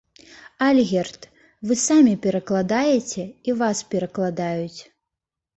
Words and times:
Альгерд, 0.67 1.21
вы 1.71 1.77
самі 1.87 2.15
перакладаеце 2.25 3.23
і 3.49 3.55
вас 3.63 3.85
перакладаюць. 3.93 4.81